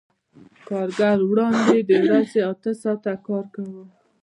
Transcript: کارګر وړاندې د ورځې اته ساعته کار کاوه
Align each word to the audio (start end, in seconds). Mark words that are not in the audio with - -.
کارګر 0.67 1.17
وړاندې 1.29 1.79
د 1.89 1.91
ورځې 2.05 2.39
اته 2.51 2.71
ساعته 2.81 3.13
کار 3.25 3.45
کاوه 3.53 3.83